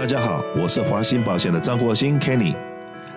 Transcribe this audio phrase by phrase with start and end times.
[0.00, 2.56] 大家好，我是华兴保险的张国兴 Kenny，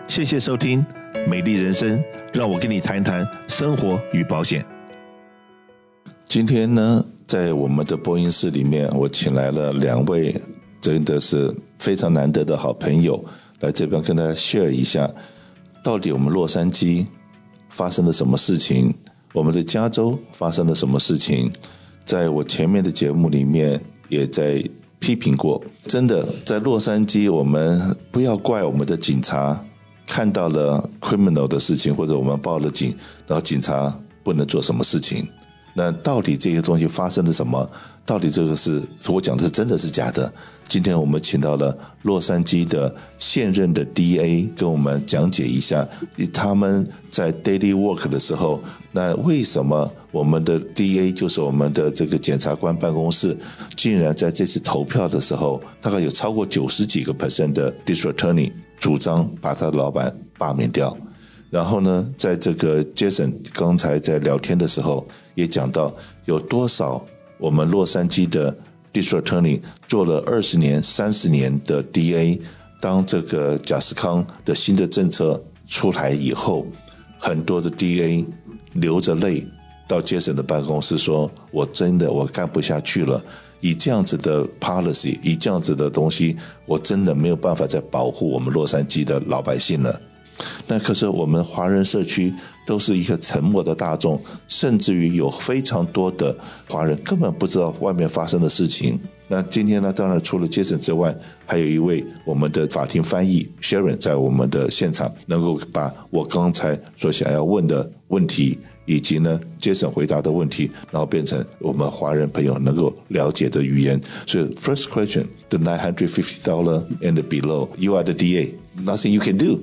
[0.06, 0.86] 谢谢收听
[1.30, 1.98] 《美丽人生》，
[2.34, 4.66] 让我跟你谈谈生活与保险。
[6.28, 10.36] 今天呢，在我们的播音室里面，我请来了两位
[10.82, 13.24] 真的是非常难得的好朋友，
[13.62, 15.10] 来这边跟大家 share 一下，
[15.82, 17.06] 到底我们洛杉矶
[17.70, 18.94] 发生了什么事情，
[19.32, 21.50] 我们的加州发生了什么事情。
[22.04, 24.62] 在我前面的节目里面，也在。
[25.04, 27.78] 批评过，真的在洛杉矶，我们
[28.10, 29.62] 不要怪我们的警察
[30.08, 32.96] 看到了 criminal 的事情，或者我们报了警，
[33.28, 35.28] 然后警察不能做什么事情。
[35.74, 37.70] 那到底这些东西发生了什么？
[38.06, 40.32] 到底这个是我讲的是真的是假的？
[40.68, 45.88] 今天我们请到了洛杉矶的现任的 DA 跟我们讲解一下，
[46.34, 48.62] 他们在 daily work 的时候，
[48.92, 53.38] 那为什么我们的 DA 就是我们的这个检察官办公室，
[53.76, 60.96] 竟然在这次投票的时候，大概有超过九十几个 percent 的 district attorney 主张把他的老板罢免掉。
[61.50, 65.94] 然后呢，在这个 Jason 刚才在聊天的时候也讲到，
[66.26, 67.06] 有多少
[67.44, 68.56] 我们洛杉矶的
[68.94, 72.40] District Attorney 做了二十年、三十年的 DA，
[72.80, 76.66] 当这个贾斯康的新的政策出来以后，
[77.20, 78.26] 很多的 DA
[78.72, 79.46] 流着泪
[79.90, 83.22] 到 Jason 的办公室说：“我真的我干不下去了，
[83.60, 90.00] 以这样子的 policy，以这样子的东西，我真的没有办法再保护我们洛杉矶的老百姓了。”
[90.68, 92.34] 那可是我们华人社区
[92.66, 96.36] 都是一个沉默的大众，甚至于有非常多的
[96.68, 99.00] 华人根本不知道外面发生的事情。
[99.28, 114.00] 那今天呢，当然除了 Jason 之外，还有一位我们的法庭翻译 Sharon 在我们的现场，能够把我刚才所想要问的问题，以及呢 Jason 回答的问题，然后变成我们华人朋友能够了解的语言。
[114.28, 118.52] 所以 First question: the nine hundred fifty dollar and below, you are the DA,
[118.84, 119.60] nothing you can do.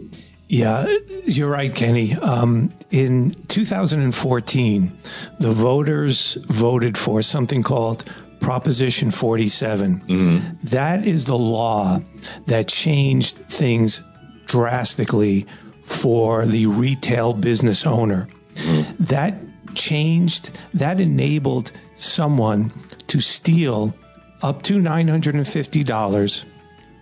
[0.51, 0.93] Yeah,
[1.27, 2.15] you're right, Kenny.
[2.15, 4.99] Um, in 2014,
[5.39, 8.05] the voters voted for something called
[8.41, 10.01] Proposition 47.
[10.01, 10.57] Mm-hmm.
[10.65, 12.01] That is the law
[12.47, 14.03] that changed things
[14.47, 15.47] drastically
[15.85, 18.27] for the retail business owner.
[18.57, 19.05] Mm-hmm.
[19.05, 19.37] That
[19.77, 22.73] changed, that enabled someone
[23.07, 23.95] to steal
[24.43, 26.45] up to $950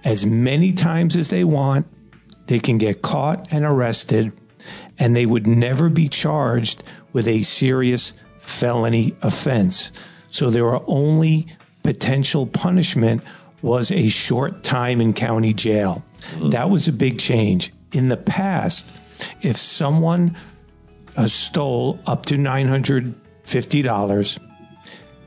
[0.04, 1.86] as many times as they want
[2.48, 4.32] they can get caught and arrested,
[4.98, 6.82] and they would never be charged
[7.12, 9.92] with a serious felony offense.
[10.30, 11.46] So their only
[11.82, 13.22] potential punishment
[13.62, 16.04] was a short time in county jail.
[16.32, 16.50] Mm-hmm.
[16.50, 17.72] That was a big change.
[17.92, 18.88] In the past,
[19.42, 20.36] if someone
[21.16, 24.38] uh, stole up to $950,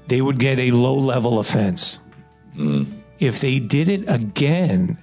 [0.08, 2.00] they would get a low level offense.
[2.56, 3.00] Mm-hmm.
[3.20, 4.98] If they did it again,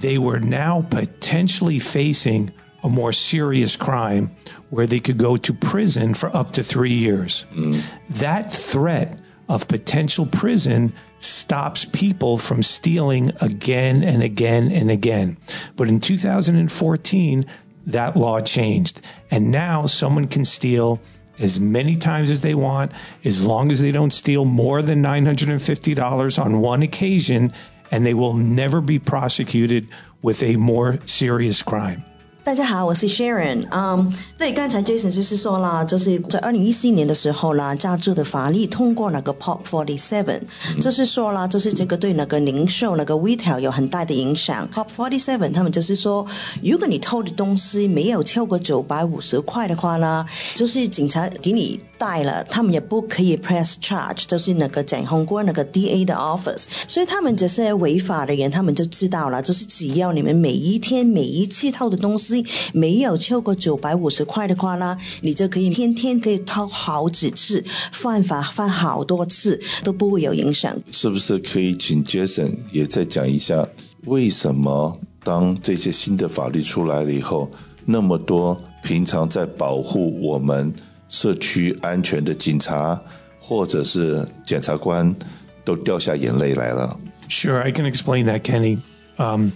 [0.00, 2.52] they were now potentially facing
[2.82, 4.34] a more serious crime
[4.70, 7.46] where they could go to prison for up to three years.
[7.52, 7.82] Mm.
[8.10, 9.18] That threat
[9.48, 15.38] of potential prison stops people from stealing again and again and again.
[15.76, 17.44] But in 2014,
[17.86, 19.00] that law changed.
[19.30, 21.00] And now someone can steal
[21.38, 22.92] as many times as they want,
[23.24, 27.52] as long as they don't steal more than $950 on one occasion
[27.91, 29.85] and they will never be prosecuted
[30.21, 32.01] with a more serious crime.
[32.43, 33.67] 大家好，我是 Sharon。
[33.69, 40.41] 嗯，对，刚才 Jason 就是说啦，就是在二零一四年的时候啦，加州的法律通过那个 Prop Forty Seven，
[40.81, 44.67] 就是说啦，就是这个对那个零售那个 retail 有很大的影响。
[44.73, 46.25] Prop Forty Seven，他们就是说，
[46.63, 50.25] 如果你偷的东西没有超过九百五十块的话呢，
[50.55, 56.64] 就是警察给你 带了，他们也不可以 press charge，就是那个检控官那个 DA 的 office。
[56.86, 62.44] 所以他们这些违法的人，他们就知道了，就是只要你们每一天每一次偷的东西。
[62.72, 70.76] 没有超过九百五十块的话呢，你就可以天天可以偷好几次，犯法犯好多次都不会有影响。
[70.90, 73.66] 是不是可以请 Jason 也再讲一下，
[74.04, 77.50] 为什么当这些新的法律出来了以后，
[77.84, 80.72] 那么多平常在保护我们
[81.09, 83.01] 社区安全的警察
[83.39, 85.15] 或者是检察官
[85.63, 86.97] 都掉下眼泪来了？
[87.29, 88.79] Sure, I can explain that, Kenny.
[89.17, 89.51] Um,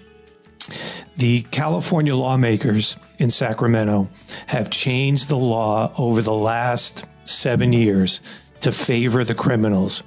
[1.17, 4.09] The California lawmakers in Sacramento
[4.47, 8.19] have changed the law over the last seven years
[8.59, 10.03] to favor the criminals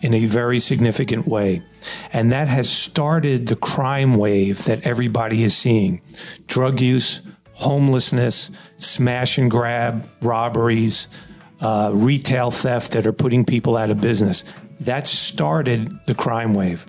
[0.00, 1.62] in a very significant way.
[2.12, 6.00] And that has started the crime wave that everybody is seeing
[6.48, 7.20] drug use,
[7.53, 11.07] homelessness, smash and grab, robberies,
[11.61, 14.43] uh, retail theft that are putting people out of business.
[14.81, 16.85] That started the crime wave.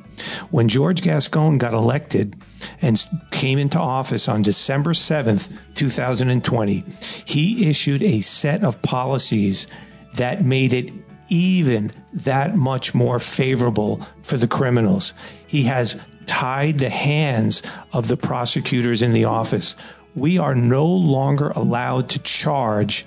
[0.50, 2.36] When George Gascon got elected
[2.80, 3.00] and
[3.30, 6.84] came into office on December 7th, 2020,
[7.24, 9.66] he issued a set of policies
[10.14, 10.92] that made it
[11.28, 15.12] even that much more favorable for the criminals.
[15.46, 17.62] He has tied the hands
[17.92, 19.76] of the prosecutors in the office.
[20.14, 23.06] We are no longer allowed to charge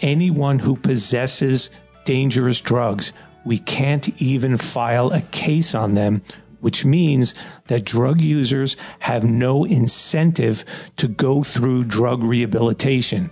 [0.00, 1.70] anyone who possesses
[2.04, 3.12] dangerous drugs.
[3.44, 6.22] We can't even file a case on them
[6.60, 7.34] which means
[7.68, 10.64] that drug users have no incentive
[10.96, 13.30] to go through drug rehabilitation.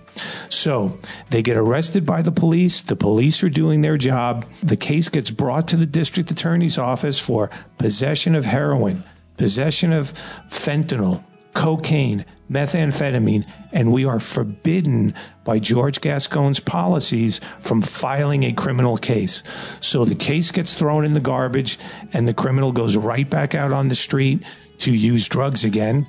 [0.49, 0.97] So
[1.29, 5.31] they get arrested by the police, the police are doing their job, the case gets
[5.31, 9.03] brought to the district attorney's office for possession of heroin,
[9.35, 10.13] possession of
[10.49, 11.23] fentanyl,
[11.57, 13.43] cocaine, methamphetamine,
[13.73, 15.11] and we are forbidden
[15.43, 19.41] by George Gascon's policies from filing a criminal case.
[19.81, 21.79] So the case gets thrown in the garbage,
[22.13, 24.43] and the criminal goes right back out on the street
[24.79, 26.05] to use drugs again.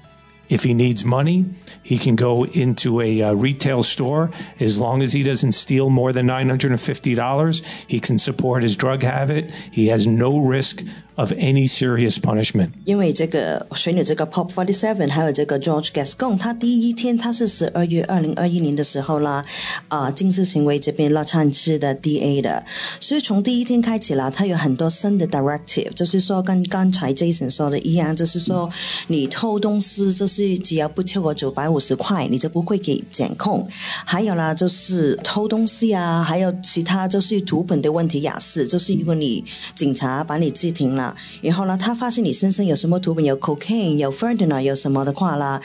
[0.50, 1.47] If he needs money,
[1.83, 4.31] he can go into a uh, retail store.
[4.61, 9.50] As long as he doesn't steal more than $950, he can support his drug habit.
[9.71, 10.83] He has no risk
[11.19, 12.70] of any serious punishment.
[12.85, 19.44] 因为这个随着这个 Pop Forty Seven 还有这个 George Gascon，他第一天他是十二月二零二一年的时候啦，
[19.88, 22.65] 啊、呃，经事行为这边洛杉矶的 DA 的，
[23.00, 28.71] 所以从第一天开始啦，他有很多新的 directive，就是说跟刚才 Jason 说的一样，就是说
[29.09, 33.69] 你偷东西，就是只要不超过九百五十块，你就不会给检控。
[34.06, 39.44] 还有啦，就是偷东西啊，还有其他就是图本的问题也是，就是如果你
[39.75, 41.08] 警察把你制停了。
[41.43, 45.61] 然后呢，他发现你身上有什么毒品，有 cocaine，有 fentanyl，有什么的话啦。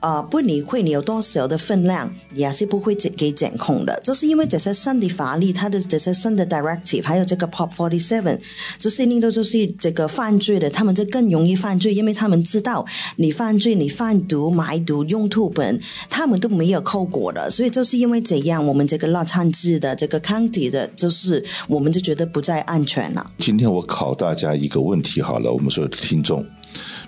[0.00, 4.00] 呃，不理会你有多少的分量，你还是不会给检控的。
[4.04, 8.38] 就是因为这些新的法律，它的这些新的 directive，还有这个 Pop Forty Seven，
[8.78, 12.86] 就是令到就是这个犯罪的，他们就更容易犯罪，因为他们知道
[13.16, 17.50] 你犯罪，你贩毒、买毒、用毒品，他们都没有后果的。
[17.50, 23.30] 所以就是因为这样，我们这个洛杉矶的这个 county 的，就是我们就觉得不再安全了。
[23.38, 26.46] 今天我考大家一个问题好了，我们所有的听众。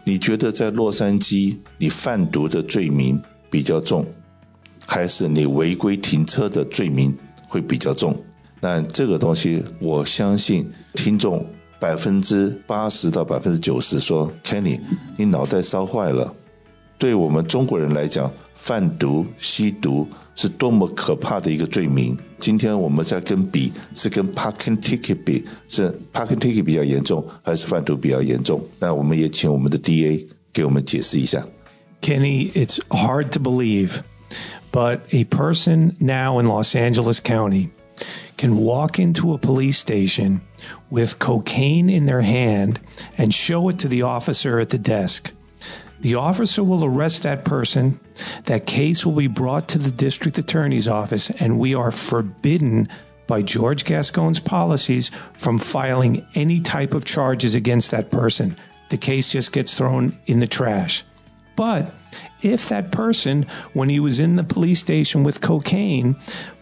[0.04, 3.20] 你觉得在洛杉矶，你贩毒的罪名
[3.50, 4.06] 比较重，
[4.86, 7.16] 还是你违规停车的罪名
[7.46, 8.16] 会比较重？
[8.60, 11.44] 那这个东西，我相信听众
[11.78, 14.80] 百分之八十到百分之九十说，Kenny，
[15.16, 16.34] 你脑袋烧坏了。
[16.98, 20.06] 对我们中国人来讲，贩毒、吸毒。
[20.35, 22.17] 是多么可怕的一个罪名！
[22.39, 28.61] 今天我们在跟比，是跟 parking ticket 比，是 parking ticket 比较严重，还是贩毒比较严重？
[28.79, 31.45] 那我们也请我们的 DA 给我们解释一下。
[32.01, 34.03] Kenny, it's hard to believe,
[34.71, 37.69] but a person now in Los Angeles County
[38.37, 40.41] can walk into a police station
[40.91, 42.79] with cocaine in their hand
[43.17, 45.31] and show it to the officer at the desk.
[46.00, 48.00] The officer will arrest that person.
[48.44, 52.88] That case will be brought to the district attorney's office, and we are forbidden
[53.26, 58.56] by George Gascon's policies from filing any type of charges against that person.
[58.88, 61.04] The case just gets thrown in the trash.
[61.54, 61.92] But
[62.42, 66.16] if that person, when he was in the police station with cocaine,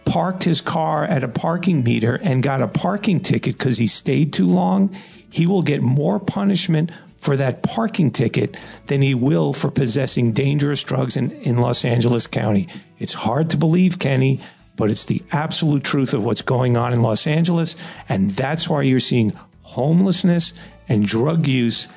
[0.05, 4.33] parked his car at a parking meter and got a parking ticket because he stayed
[4.33, 4.93] too long,
[5.29, 10.82] he will get more punishment for that parking ticket than he will for possessing dangerous
[10.82, 12.68] drugs in, in Los Angeles County.
[12.98, 14.40] It's hard to believe, Kenny,
[14.76, 17.76] but it's the absolute truth of what's going on in Los Angeles.
[18.08, 20.52] And that's why you're seeing homelessness
[20.88, 21.88] and drug use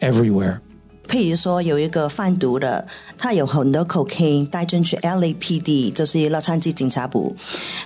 [0.00, 0.60] everywhere.
[1.08, 7.36] 譬如说，有一个贩毒的，他有很多 cocaine 带进去 LAPD，就是洛杉矶警察部，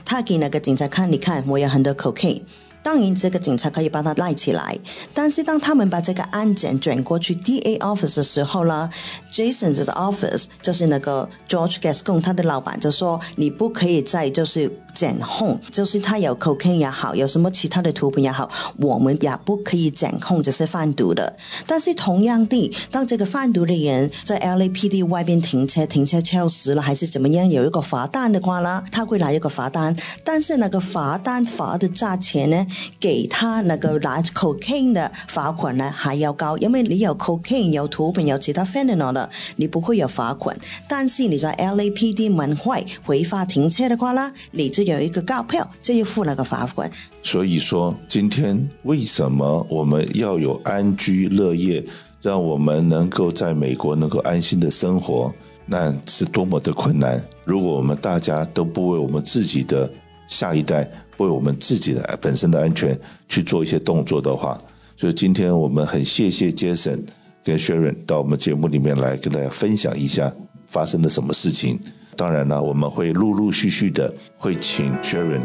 [0.05, 2.43] 他给那个警察看，你看我有很多 cocaine。
[2.86, 4.78] 当然，这个警察可以把他赖起来，
[5.12, 8.88] 但是当他们把这个案件转过去 DA office 的时候呢
[9.34, 14.72] ，Jason 的 office 就是那个 George Gascon 他的老板就说，你不可以再就是。
[14.96, 21.36] 检控就是他有 cocaine 也好，有什么其他的毒品也好，我们也不可以检控这些贩毒的。
[21.68, 32.66] 但是同样的，当这个贩毒的人在 LAPD 外边停车，停车超时了，还是怎么样，有一个罚单的话呢，他会拿一个罚单，但是那个罚单罚的价钱呢，
[33.00, 40.58] 给他那个拿 cocaine 的罚款呢还要高，因为你有 cocaine 有毒品有其他 fentanyl 的，你不会有罚款。
[40.88, 46.90] 但是你在 LAPD 门外违法停车的话呢，你这有一个告票，这就付那个罚款。
[47.24, 51.84] 所以说，今天为什么我们要有安居乐业，
[52.22, 55.34] 让我们能够在美国能够安心的生活，
[55.66, 57.24] 那是多么的困难。
[57.44, 59.92] 如果我们大家都不为我们自己的
[60.28, 64.60] 下一代，为我们自己的本身的安全去做一些动作的话，
[64.98, 67.02] 所以今天我们很谢谢 Jason
[67.44, 70.34] 跟 Sharon 到我们节目里面来跟大家分享一下
[70.68, 71.80] 发生了什么事情。
[72.16, 75.42] 当然呢，我们会陆陆续续的会请 Sharon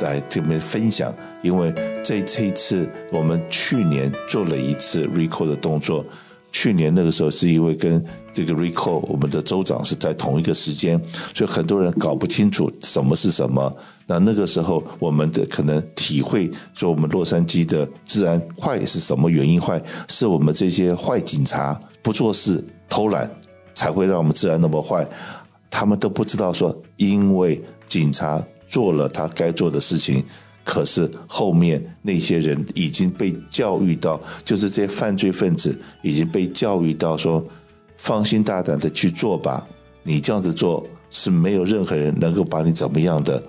[0.00, 1.72] 来这边分享，因为
[2.04, 6.04] 这这一次我们去年做了一次 recall 的动作。
[6.52, 11.00] 去年那个时候是因为跟这个 recall 我们的州长是在同一个时间，
[11.34, 13.74] 所以很多人搞不清楚什么是什么。
[14.06, 19.82] 那那个时候我们的可能体会说，我们洛杉矶的治安坏是什么原因坏？
[20.08, 23.30] 是我们这些坏警察不做事偷懒，
[23.74, 25.08] 才会让我们治安那么坏。
[25.70, 30.22] 他们都不知道说，因为警察做了他该做的事情。
[30.64, 37.44] 可是后面那些人已经被教育到，就是这些犯罪分子已经被教育到说，
[37.96, 39.66] 放心大胆的去做吧，
[40.04, 43.40] 你这样子做是没有任何人能够把你怎么样的。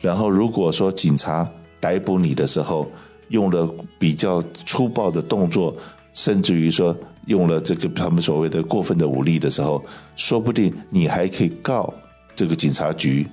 [0.00, 1.46] 然后如果说警察
[1.78, 2.90] 逮捕你的时候，
[3.28, 5.76] 用了比较粗暴的动作，
[6.14, 6.96] 甚至于说
[7.26, 9.84] 用了这个他们所谓的过分的武力的时候，
[10.16, 11.92] 说不定你还可以告
[12.34, 13.26] 这个警察局，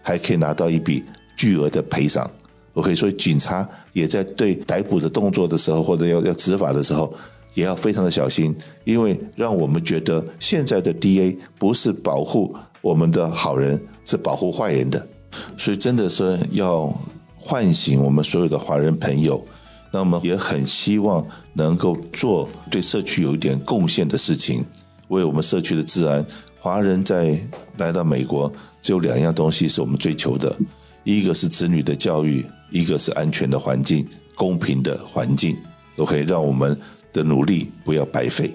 [0.00, 1.04] 还可以拿到一笔
[1.36, 2.30] 巨额的赔偿。
[2.72, 7.12] 我可以，警察也在对逮捕的动作的时候，或者要要执法的时候，
[7.52, 15.06] 也要非常的小心，因为让我们觉得现在的 DA 不是保护我们的好人，是保护坏人的，
[15.56, 16.92] 所以真的是要
[17.38, 19.42] 唤醒我们所有的华人朋友。
[19.90, 24.64] 那么也很希望能够做对社区有一点贡献的事情，
[25.08, 26.24] 为我们社区的治安。
[26.58, 27.38] 华人在
[27.78, 30.54] 来到美国，只有两样东西是我们追求的，
[31.04, 32.44] 一个是子女的教育。
[32.74, 34.02] 一个是安全的环境，
[34.34, 35.54] 公平的环境，
[35.94, 36.74] 都可以让我们
[37.12, 38.50] 的努力不要白费。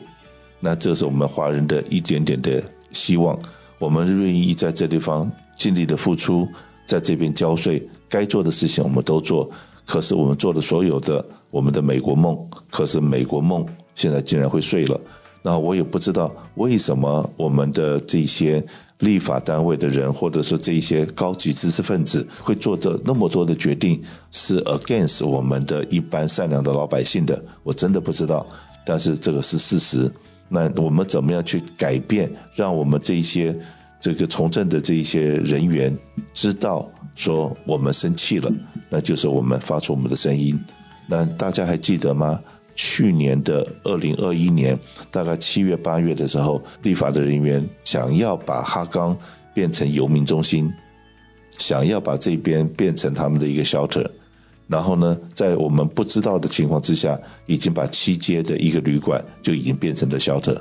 [0.59, 2.59] 那这是我们华人的一点点的
[2.91, 3.37] 希望。
[3.79, 6.47] 我们愿意在这地方尽力的付出，
[6.85, 9.49] 在这边交税，该做的事情我们都做。
[9.85, 12.37] 可是我们做的所有的我们的美国梦，
[12.69, 13.65] 可是美国梦
[13.95, 14.99] 现在竟然会碎了。
[15.41, 18.63] 那我也不知道为什么我们的这些。
[19.01, 28.43] 立法单位的人，或者说这些高级知识分子，会做着那么多的决定，是 against 我们的一般善良的老百姓的，我真的不知道。
[28.83, 30.11] 但是这个是事实。
[30.49, 33.55] 那我们怎么样去改变，让我们这一些
[33.99, 35.95] 这个从政的这一些人员
[36.33, 38.51] 知道说我们生气了，
[38.89, 40.59] 那就是我们发出我们的声音。
[41.07, 42.39] 那大家还记得吗？
[42.75, 44.77] 去年的二零二一年，
[45.09, 49.17] 大概七月八月的时候，立法的人员想要把哈冈
[49.51, 50.71] 变成游民中心，
[51.57, 54.07] 想要把这边变成他们的一个 shelter，
[54.67, 60.57] 然后呢，在我们不知道的情况之下，已经把七街的一个旅馆就已经变成了 shelter，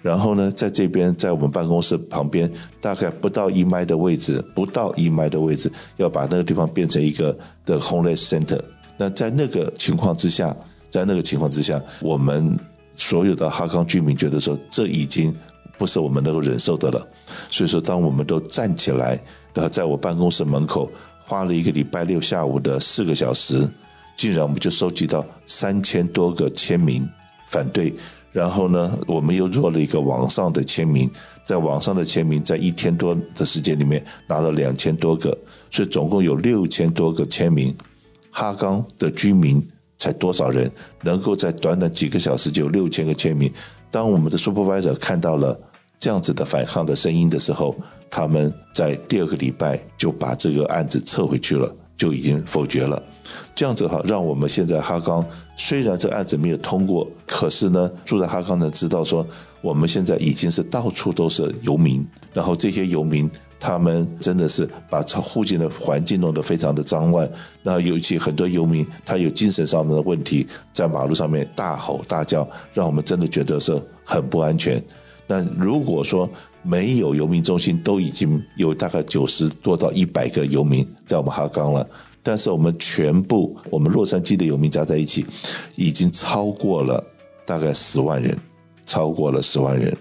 [0.00, 2.50] 然后呢，在这边，在我们办公室旁边，
[2.80, 8.60] 大概不到一迈的位置，不到一迈的位置，要把那个地方变成一个的 homeless center。
[8.96, 10.56] 那在那个情况之下。
[10.90, 12.58] 在那个情况之下，我们
[12.96, 15.30] 所有的哈康居民觉得说，这已经
[15.76, 17.06] 不是我们能够忍受的了。
[17.50, 19.20] 所以说，当我们都站起来，
[19.52, 20.90] 然后在我办公室门口
[21.28, 23.68] 花了一个礼拜六下午的四个小时，
[24.16, 27.06] 竟然我们就收集到三千多个签名
[27.46, 27.94] 反对。
[28.32, 31.10] 然后呢，我们又做了一个网上的签名，
[31.44, 35.36] 在网上的签名在一天多的时间里面拿了两千多个，
[35.70, 37.74] 所以总共有六千多个签名。
[38.30, 39.62] 哈冈的居民。
[40.00, 40.70] 才多少人
[41.02, 43.52] 能够在短短几个小时就有六千个签名？
[43.90, 45.58] 当我们的 supervisor 看到了
[45.98, 47.74] 这样子的反抗的声音的时候，
[48.10, 53.02] 他们在第二个礼拜就把这个案子撤回去了，就已经否决了。
[53.54, 55.24] 这样子哈，让我们现在哈刚
[55.56, 59.26] 虽然这案子没有通过，可是呢，住在哈刚的知道说，
[59.60, 63.30] 我们现在已经是到处都是游民，然后这些游民。
[63.60, 67.28] 他们真的是把附近的环境弄得非常的脏乱，
[67.60, 74.80] 那尤其很多游民，他有精神上面的问题，在马路上面大吼大叫，让我们真的觉得是很不安全。
[75.26, 76.30] 那如果说
[76.62, 81.88] 没有游民中心，都已经有大概九十多到一百个游民在我们哈冈了，
[82.22, 85.26] 但是我们全部我们洛杉矶的游民加在一起，
[85.76, 87.02] 已经超过了
[87.46, 88.36] 大概十万人，
[88.86, 89.96] 超过了十万人。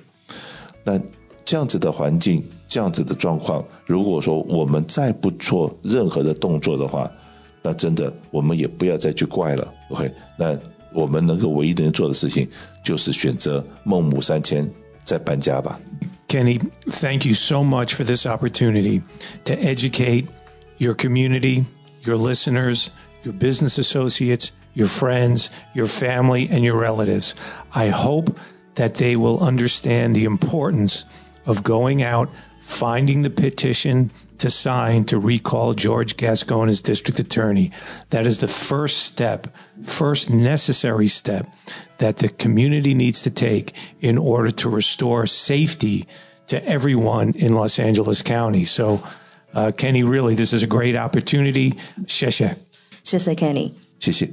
[0.83, 0.99] 那
[1.45, 2.43] 这样子的环境。
[2.69, 7.09] 这样子的状况，如果说我们再不做任何的动作的话，
[7.63, 9.73] 那真的我们也不要再去怪了。
[9.89, 10.53] OK，那
[10.93, 12.45] 我们能够唯一能做的事情
[12.83, 14.69] 就是选择孟母三迁
[15.05, 15.79] 再搬家吧。
[16.27, 19.01] Kenny, thank you so much for this opportunity
[19.45, 20.27] to educate
[20.77, 21.65] your community,
[22.01, 22.89] your listeners,
[23.23, 27.33] your business associates, your friends, your family, and your relatives.
[27.73, 28.37] I hope
[28.75, 31.05] that they will understand the importance
[31.45, 32.29] of going out
[32.66, 37.70] finding the petition to sign to recall George Gascon as district attorney.
[38.10, 39.46] That is the first step,
[39.84, 41.46] first necessary step
[41.98, 46.08] that the community needs to take in order to restore safety
[46.48, 48.64] to everyone in Los Angeles County.
[48.64, 49.06] So,
[49.54, 51.76] uh, Kenny, really, this is a great opportunity.
[52.06, 52.56] 谢谢。
[53.04, 53.74] 谢谢 Kenny。
[54.00, 54.28] 谢谢。